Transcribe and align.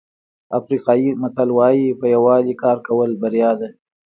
افریقایي 0.59 1.09
متل 1.21 1.49
وایي 1.57 1.97
په 1.99 2.05
یووالي 2.15 2.53
کار 2.63 2.77
کول 2.87 3.09
بریا 3.21 3.51
ده. 3.59 3.69